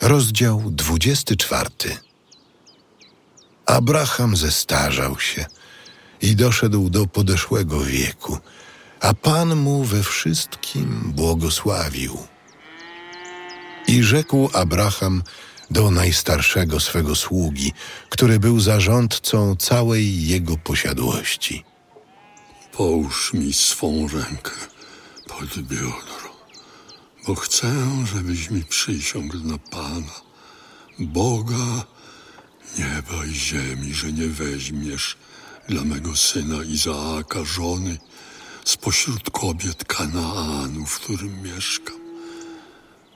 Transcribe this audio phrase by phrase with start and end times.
[0.00, 1.70] Rozdział 24.
[3.66, 5.44] Abraham zestarzał się
[6.22, 8.38] i doszedł do podeszłego wieku,
[9.00, 12.18] a Pan mu we wszystkim błogosławił.
[13.88, 15.22] I rzekł Abraham
[15.70, 17.72] do najstarszego swego sługi,
[18.08, 21.64] który był zarządcą całej jego posiadłości.
[22.72, 24.52] Połóż mi swą rękę
[25.28, 26.17] pod biodro,
[27.28, 27.72] bo chcę,
[28.14, 30.20] żebyś mi przysiągł na Pana,
[30.98, 31.84] Boga
[32.78, 35.16] nieba i ziemi, że nie weźmiesz
[35.68, 37.98] dla mego syna Izaaka żony
[38.64, 42.00] spośród kobiet Kanaanu, w którym mieszkam,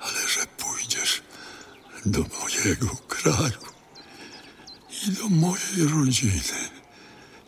[0.00, 1.22] ale że pójdziesz
[2.06, 3.66] do mojego kraju
[5.06, 6.70] i do mojej rodziny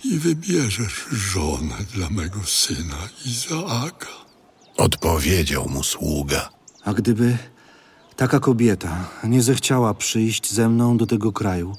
[0.04, 4.23] i wybierzesz żonę dla mego syna Izaaka.
[4.76, 6.50] Odpowiedział mu sługa.
[6.84, 7.38] A gdyby
[8.16, 11.76] taka kobieta nie zechciała przyjść ze mną do tego kraju,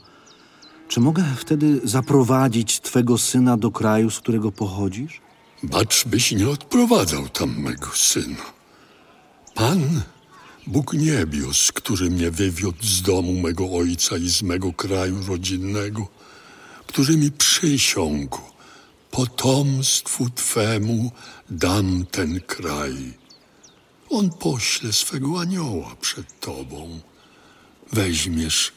[0.88, 5.22] czy mogę wtedy zaprowadzić twego syna do kraju, z którego pochodzisz?
[5.64, 8.44] Bacz, byś nie odprowadzał tam mego syna.
[9.56, 10.02] Pan,
[10.68, 16.08] Bóg niebios, który mnie wywiódł z domu mego ojca i z mego kraju rodzinnego,
[16.88, 18.40] który mi przysiągł,
[19.16, 21.12] potomstwu Twemu
[21.50, 23.14] dam ten kraj.
[24.10, 27.00] On pośle swego anioła przed Tobą.
[27.94, 28.72] Weźmiesz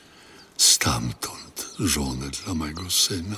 [0.56, 3.36] stamtąd żonę dla mego syna.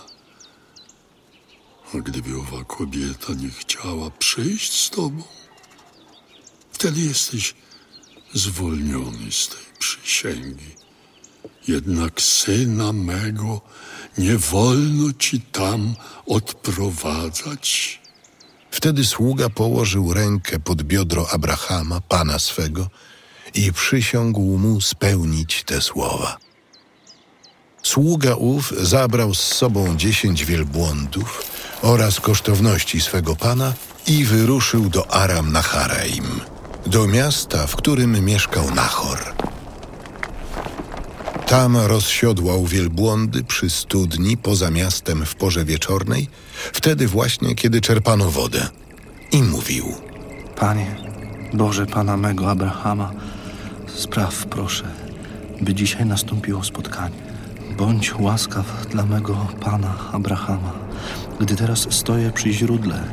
[1.94, 5.22] A gdyby owa kobieta nie chciała przyjść z Tobą,
[6.72, 7.54] wtedy jesteś
[8.34, 10.74] zwolniony z tej przysięgi.
[11.68, 13.60] Jednak syna mego
[14.18, 15.94] nie wolno ci tam
[16.26, 18.00] odprowadzać.
[18.70, 22.86] Wtedy sługa położył rękę pod biodro Abrahama, pana swego,
[23.54, 26.38] i przysiągł mu spełnić te słowa.
[27.82, 31.44] Sługa ów zabrał z sobą dziesięć wielbłądów
[31.82, 33.74] oraz kosztowności swego pana
[34.06, 36.40] i wyruszył do Aram Naharaim,
[36.86, 39.49] do miasta, w którym mieszkał Nachor.
[41.50, 46.28] Tam rozsiodłał wielbłądy przy studni poza miastem w porze wieczornej,
[46.72, 48.68] wtedy właśnie, kiedy czerpano wodę.
[49.32, 49.84] I mówił,
[50.56, 50.96] Panie,
[51.52, 53.12] Boże Pana mego Abrahama,
[53.86, 54.84] spraw proszę,
[55.60, 57.16] by dzisiaj nastąpiło spotkanie.
[57.76, 60.72] Bądź łaskaw dla mego Pana Abrahama,
[61.40, 63.04] gdy teraz stoję przy źródle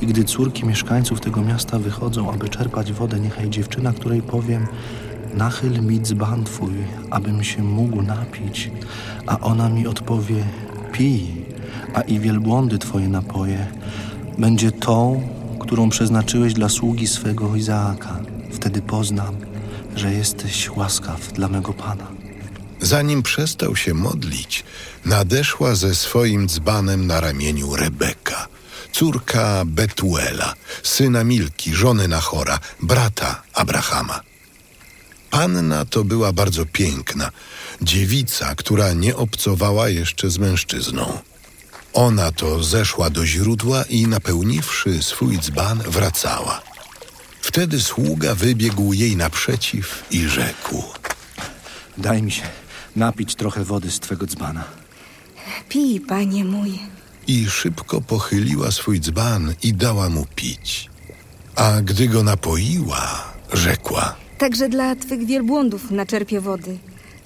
[0.00, 4.66] i gdy córki mieszkańców tego miasta wychodzą, aby czerpać wodę, niechaj dziewczyna, której powiem,
[5.34, 6.72] nachyl mi dzban twój,
[7.10, 8.70] abym się mógł napić,
[9.26, 10.44] a ona mi odpowie,
[10.92, 11.44] pij,
[11.94, 13.66] a i wielbłądy twoje napoje,
[14.38, 15.28] będzie tą,
[15.60, 18.20] którą przeznaczyłeś dla sługi swego Izaaka.
[18.52, 19.36] Wtedy poznam,
[19.96, 22.06] że jesteś łaskaw dla mego Pana.
[22.80, 24.64] Zanim przestał się modlić,
[25.04, 28.48] nadeszła ze swoim dzbanem na ramieniu Rebeka,
[28.92, 34.31] córka Betuela, syna Milki, żony Nachora, brata Abrahama.
[35.32, 37.30] Panna to była bardzo piękna,
[37.82, 41.18] dziewica, która nie obcowała jeszcze z mężczyzną.
[41.92, 46.62] Ona to zeszła do źródła i napełniwszy swój dzban, wracała.
[47.40, 50.84] Wtedy sługa wybiegł jej naprzeciw i rzekł:
[51.98, 52.48] Daj mi się
[52.96, 54.64] napić trochę wody z twego dzbana.
[55.68, 56.78] Pij, panie mój.
[57.26, 60.90] I szybko pochyliła swój dzban i dała mu pić.
[61.56, 66.78] A gdy go napoiła, rzekła: Także dla twych wielbłądów naczerpię wody,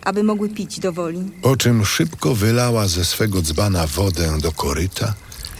[0.04, 1.30] aby mogły pić do woli.
[1.42, 5.14] Po czym szybko wylała ze swego dzbana wodę do koryta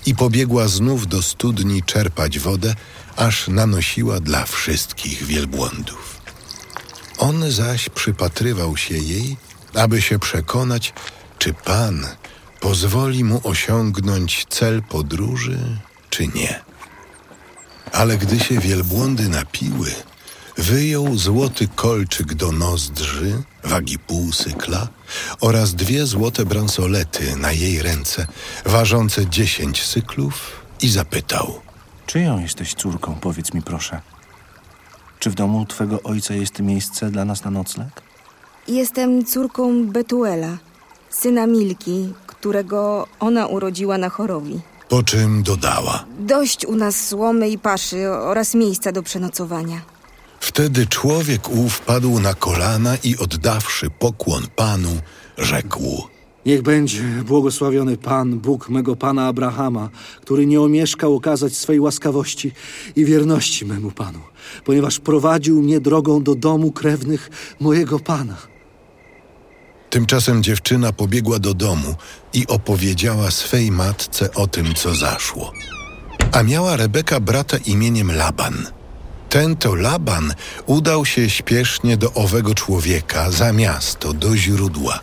[0.06, 2.74] i pobiegła znów do studni czerpać wodę,
[3.16, 6.20] aż nanosiła dla wszystkich wielbłądów.
[7.18, 9.36] On zaś przypatrywał się jej,
[9.74, 10.92] aby się przekonać,
[11.38, 12.06] czy Pan
[12.60, 15.58] pozwoli mu osiągnąć cel podróży,
[16.10, 16.60] czy nie.
[17.92, 19.90] Ale gdy się wielbłądy napiły,
[20.56, 24.88] wyjął złoty kolczyk do nozdrzy, wagi pół sykla,
[25.41, 28.26] oraz dwie złote bransolety na jej ręce,
[28.64, 31.60] ważące dziesięć syklów i zapytał.
[32.06, 34.00] Czyją jesteś córką, powiedz mi proszę?
[35.18, 38.02] Czy w domu twego ojca jest miejsce dla nas na nocleg?
[38.68, 40.59] Jestem córką Betuela,
[41.10, 44.60] syna Milki, którego ona urodziła na chorowi.
[44.88, 46.04] Po czym dodała.
[46.18, 49.96] Dość u nas słomy i paszy oraz miejsca do przenocowania.
[50.47, 55.01] Wtedy człowiek ów padł na kolana i oddawszy pokłon Panu,
[55.39, 56.09] rzekł.
[56.47, 59.89] Niech będzie błogosławiony Pan, Bóg mego Pana Abrahama,
[60.21, 62.53] który nie omieszkał okazać swej łaskawości
[62.97, 64.19] i wierności memu Panu,
[64.65, 68.37] ponieważ prowadził mnie drogą do domu krewnych mojego Pana.
[69.91, 71.95] Tymczasem dziewczyna pobiegła do domu
[72.33, 75.53] i opowiedziała swej matce o tym, co zaszło.
[76.33, 78.75] A miała Rebeka brata imieniem Laban.
[79.28, 80.34] Ten to Laban
[80.66, 85.00] udał się śpiesznie do owego człowieka za miasto, do źródła.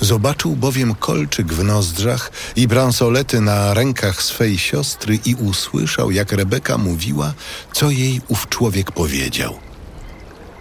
[0.00, 6.78] Zobaczył bowiem kolczyk w nozdrzach i bransolety na rękach swej siostry i usłyszał, jak Rebeka
[6.78, 7.34] mówiła,
[7.72, 9.58] co jej ów człowiek powiedział.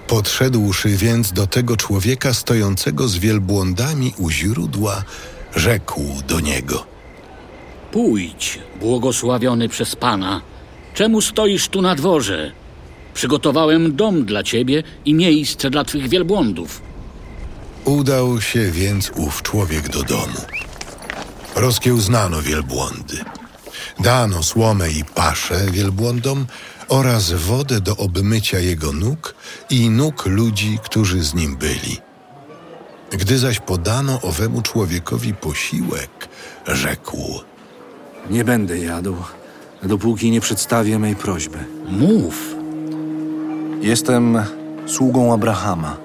[0.08, 5.04] Podszedłszy więc do tego człowieka stojącego z wielbłądami u źródła,
[5.56, 6.86] rzekł do niego:
[7.92, 10.42] Pójdź, błogosławiony przez Pana.
[10.94, 12.65] Czemu stoisz tu na dworze?
[13.16, 16.82] Przygotowałem dom dla ciebie i miejsce dla twych wielbłądów.
[17.86, 20.42] Udał się więc ów człowiek do domu.
[21.56, 23.18] Rozkiełznano wielbłądy.
[24.00, 26.46] Dano słomę i paszę wielbłądom
[26.88, 29.36] oraz wodę do obmycia jego nóg
[29.70, 31.98] i nóg ludzi, którzy z nim byli.
[33.12, 36.30] Gdy zaś podano owemu człowiekowi posiłek,
[36.68, 37.40] rzekł:
[38.30, 39.16] Nie będę jadł,
[39.84, 41.58] dopóki nie przedstawię mej prośby.
[41.88, 42.55] Mów,
[43.86, 44.44] Jestem
[44.88, 45.98] sługą Abrahama.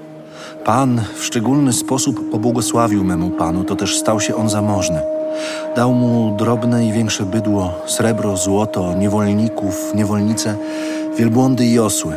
[0.65, 5.01] Pan w szczególny sposób pobłogosławił memu panu, to też stał się on zamożny.
[5.77, 10.55] Dał mu drobne i większe bydło, srebro, złoto, niewolników, niewolnice,
[11.19, 12.13] wielbłądy i osły.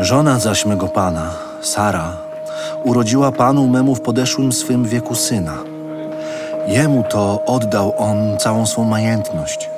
[0.00, 1.30] Żona zaś mego pana,
[1.60, 2.16] Sara,
[2.84, 5.54] urodziła panu memu w podeszłym swym wieku syna.
[6.66, 9.70] Jemu to oddał on całą swą majętność.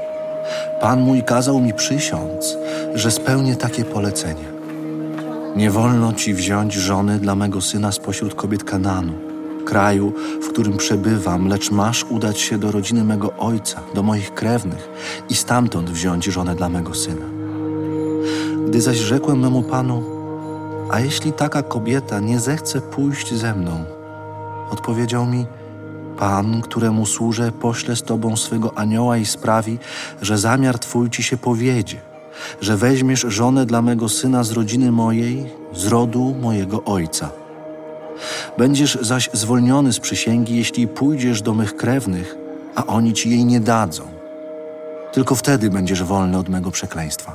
[0.81, 2.56] Pan mój kazał mi przysiąc,
[2.94, 4.53] że spełnię takie polecenie.
[5.56, 9.12] Nie wolno ci wziąć żony dla mego syna spośród kobiet Kananu,
[9.65, 10.12] kraju,
[10.43, 14.89] w którym przebywam, lecz masz udać się do rodziny mego ojca, do moich krewnych
[15.29, 17.27] i stamtąd wziąć żonę dla mego syna.
[18.69, 20.03] Gdy zaś rzekłem memu panu,
[20.91, 23.85] a jeśli taka kobieta nie zechce pójść ze mną,
[24.71, 25.47] odpowiedział mi,
[26.19, 29.79] Pan, któremu służę, pośle z tobą swego anioła i sprawi,
[30.23, 32.12] że zamiar twój ci się powiedzie,
[32.61, 37.31] że weźmiesz żonę dla mego syna z rodziny mojej, z rodu mojego ojca.
[38.58, 42.37] Będziesz zaś zwolniony z przysięgi, jeśli pójdziesz do mych krewnych,
[42.75, 44.02] a oni ci jej nie dadzą.
[45.12, 47.34] Tylko wtedy będziesz wolny od mego przekleństwa.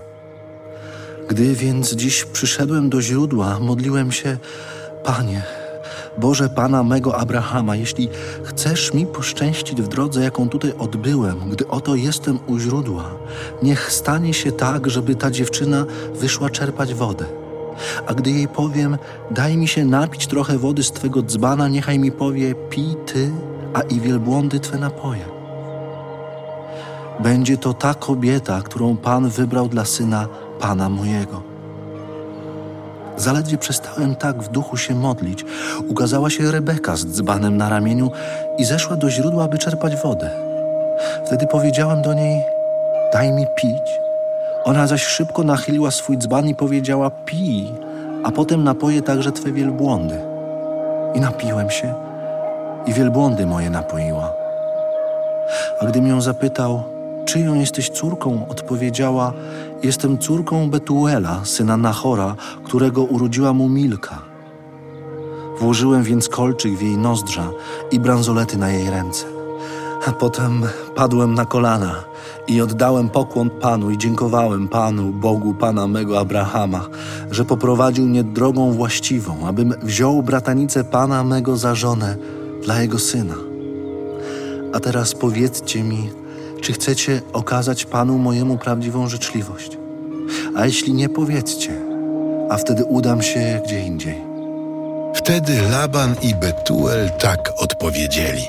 [1.29, 4.37] Gdy więc dziś przyszedłem do źródła, modliłem się,
[5.03, 5.43] Panie,
[6.17, 8.09] Boże Pana mego Abrahama, jeśli
[8.43, 13.03] chcesz mi poszczęścić w drodze, jaką tutaj odbyłem, gdy oto jestem u źródła,
[13.63, 15.85] niech stanie się tak, żeby ta dziewczyna
[16.15, 17.25] wyszła czerpać wodę.
[18.07, 18.97] A gdy jej powiem,
[19.31, 23.31] daj mi się napić trochę wody z twego dzbana, niechaj mi powie, pij ty,
[23.73, 25.25] a i wielbłądy twe napoje.
[27.19, 30.27] Będzie to ta kobieta, którą Pan wybrał dla syna
[30.59, 31.56] Pana mojego.
[33.17, 35.45] Zaledwie przestałem tak w duchu się modlić,
[35.87, 38.11] ukazała się Rebeka z dzbanem na ramieniu
[38.57, 40.29] i zeszła do źródła, aby czerpać wodę.
[41.25, 42.43] Wtedy powiedziałem do niej:
[43.13, 43.99] Daj mi pić.
[44.63, 47.71] Ona zaś szybko nachyliła swój dzban i powiedziała: Pij,
[48.23, 50.19] a potem napoję także twe wielbłądy.
[51.13, 51.93] I napiłem się,
[52.85, 54.33] i wielbłądy moje napoiła.
[55.79, 56.83] A gdym ją zapytał,
[57.25, 59.33] czyją jesteś córką, odpowiedziała:
[59.83, 64.21] Jestem córką Betuela, syna Nachora, którego urodziła mu Milka.
[65.59, 67.49] Włożyłem więc kolczyk w jej nozdrza
[67.91, 69.25] i bransolety na jej ręce.
[70.05, 70.61] A potem
[70.95, 72.03] padłem na kolana
[72.47, 76.87] i oddałem pokłon Panu i dziękowałem Panu, Bogu Pana mego Abrahama,
[77.31, 82.17] że poprowadził mnie drogą właściwą, abym wziął bratanicę Pana mego za żonę
[82.63, 83.35] dla jego syna.
[84.73, 86.09] A teraz powiedzcie mi,
[86.61, 89.77] czy chcecie okazać Panu mojemu prawdziwą życzliwość?
[90.55, 91.71] A jeśli nie, powiedzcie,
[92.49, 94.15] a wtedy udam się gdzie indziej.
[95.15, 98.41] Wtedy Laban i Betuel tak odpowiedzieli.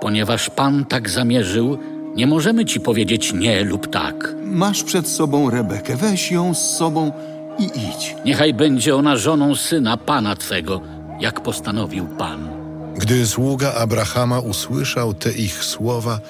[0.00, 1.78] ponieważ Pan tak zamierzył,
[2.16, 4.34] nie możemy ci powiedzieć nie lub tak.
[4.44, 7.12] Masz przed sobą Rebekę, weź ją z sobą
[7.58, 8.16] i idź.
[8.24, 10.80] Niechaj będzie ona żoną syna Pana Twego,
[11.20, 12.48] jak postanowił Pan.
[12.96, 16.20] Gdy sługa Abrahama usłyszał te ich słowa,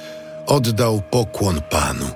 [0.48, 2.10] oddał pokłon Panu.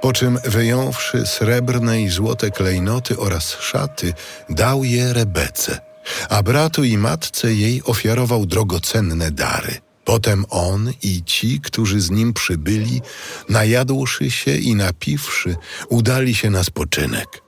[0.00, 4.12] Po czym wyjąwszy srebrne i złote klejnoty oraz szaty,
[4.50, 5.80] dał je Rebece,
[6.28, 9.80] a bratu i matce jej ofiarował drogocenne dary.
[10.04, 13.00] Potem on i ci, którzy z nim przybyli,
[13.48, 15.56] najadłszy się i napiwszy,
[15.88, 17.42] udali się na spoczynek.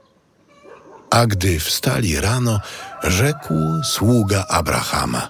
[1.11, 2.61] A gdy wstali rano,
[3.03, 5.29] rzekł sługa Abrahama.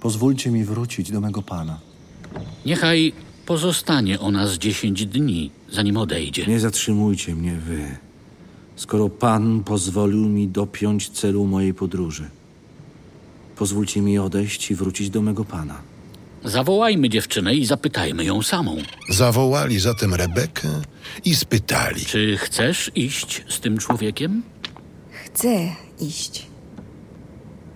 [0.00, 1.78] Pozwólcie mi wrócić do mego Pana.
[2.66, 3.12] Niechaj
[3.46, 6.46] pozostanie ona z dziesięć dni, zanim odejdzie.
[6.46, 7.96] Nie zatrzymujcie mnie wy,
[8.76, 12.28] skoro Pan pozwolił mi dopiąć celu mojej podróży.
[13.56, 15.80] pozwólcie mi odejść i wrócić do mego pana.
[16.44, 18.76] Zawołajmy dziewczynę i zapytajmy ją samą.
[19.08, 20.68] Zawołali zatem Rebekę
[21.24, 22.04] i spytali.
[22.04, 24.42] Czy chcesz iść z tym człowiekiem?
[25.24, 26.46] Chcę iść.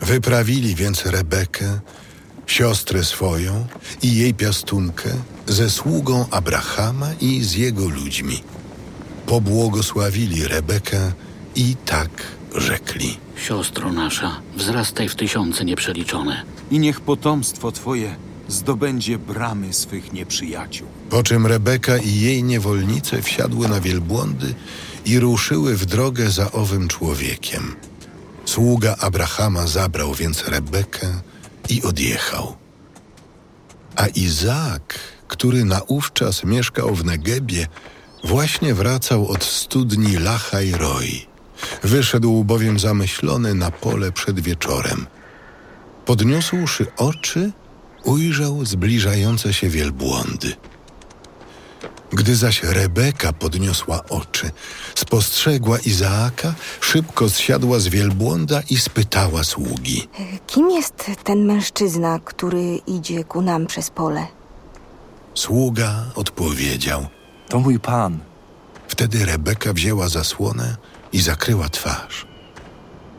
[0.01, 1.81] Wyprawili więc Rebekę,
[2.47, 3.67] siostrę swoją
[4.03, 5.11] i jej piastunkę
[5.47, 8.43] ze sługą Abrahama i z jego ludźmi.
[9.27, 11.13] Pobłogosławili Rebekę
[11.55, 12.11] i tak
[12.55, 13.19] rzekli.
[13.37, 16.43] Siostro nasza, wzrastaj w tysiące nieprzeliczone.
[16.71, 18.17] I niech potomstwo twoje
[18.49, 20.89] zdobędzie bramy swych nieprzyjaciół.
[21.11, 24.55] Po czym Rebeka i jej niewolnice wsiadły na wielbłądy
[25.05, 27.77] i ruszyły w drogę za owym człowiekiem.
[28.45, 31.07] Sługa Abrahama zabrał więc Rebekę
[31.69, 32.57] i odjechał.
[33.97, 34.99] A Izaak,
[35.29, 37.67] który naówczas mieszkał w Negebie,
[38.25, 41.27] właśnie wracał od studni Lachaj Roi.
[41.83, 45.07] Wyszedł bowiem zamyślony na pole przed wieczorem.
[46.05, 47.53] Podniósłszy oczy,
[48.05, 50.57] ujrzał zbliżające się wielbłądy.
[52.11, 54.51] Gdy zaś Rebeka podniosła oczy,
[54.95, 60.09] spostrzegła Izaaka, szybko zsiadła z wielbłąda i spytała sługi.
[60.47, 64.27] Kim jest ten mężczyzna, który idzie ku nam przez pole?
[65.37, 67.07] Sługa odpowiedział.
[67.49, 68.19] To mój pan.
[68.89, 70.77] Wtedy Rebeka wzięła zasłonę
[71.13, 72.27] i zakryła twarz.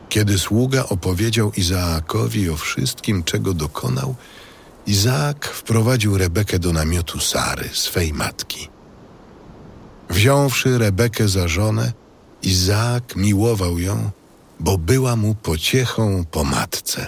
[0.08, 4.14] Kiedy sługa opowiedział Izaakowi o wszystkim, czego dokonał,
[4.86, 8.68] Izaak wprowadził Rebekę do namiotu Sary, swej matki.
[10.10, 11.92] Wziąwszy Rebekę za żonę,
[12.42, 14.10] Izaak miłował ją,
[14.60, 17.06] bo była mu pociechą po matce.